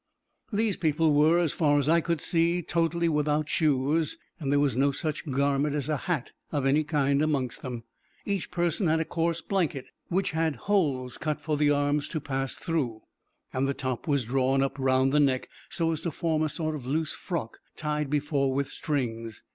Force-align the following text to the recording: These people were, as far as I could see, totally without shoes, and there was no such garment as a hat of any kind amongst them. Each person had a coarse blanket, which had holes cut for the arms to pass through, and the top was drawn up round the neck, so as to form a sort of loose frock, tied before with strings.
These 0.51 0.77
people 0.77 1.13
were, 1.13 1.37
as 1.37 1.53
far 1.53 1.77
as 1.77 1.87
I 1.87 2.01
could 2.01 2.21
see, 2.21 2.63
totally 2.63 3.07
without 3.07 3.47
shoes, 3.47 4.17
and 4.39 4.51
there 4.51 4.59
was 4.59 4.75
no 4.75 4.91
such 4.91 5.29
garment 5.29 5.75
as 5.75 5.89
a 5.89 5.95
hat 5.97 6.31
of 6.51 6.65
any 6.65 6.83
kind 6.83 7.21
amongst 7.21 7.61
them. 7.61 7.83
Each 8.25 8.49
person 8.49 8.87
had 8.87 8.99
a 8.99 9.05
coarse 9.05 9.41
blanket, 9.41 9.85
which 10.07 10.31
had 10.31 10.55
holes 10.55 11.19
cut 11.19 11.39
for 11.39 11.55
the 11.55 11.69
arms 11.69 12.07
to 12.07 12.19
pass 12.19 12.55
through, 12.55 13.03
and 13.53 13.67
the 13.67 13.75
top 13.75 14.07
was 14.07 14.23
drawn 14.23 14.63
up 14.63 14.79
round 14.79 15.11
the 15.11 15.19
neck, 15.19 15.47
so 15.69 15.91
as 15.91 16.01
to 16.01 16.09
form 16.09 16.41
a 16.41 16.49
sort 16.49 16.73
of 16.73 16.87
loose 16.87 17.13
frock, 17.13 17.59
tied 17.75 18.09
before 18.09 18.51
with 18.51 18.69
strings. 18.71 19.43